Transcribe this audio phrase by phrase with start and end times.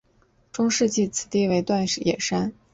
[0.51, 2.51] 中世纪此地名为锻冶山。